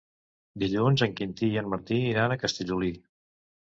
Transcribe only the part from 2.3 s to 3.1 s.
a Castellolí.